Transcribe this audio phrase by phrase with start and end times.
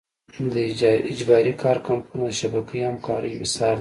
[0.53, 0.55] د
[1.11, 3.69] اجباري کار کمپونه د شبکه همکارۍ مثال دی.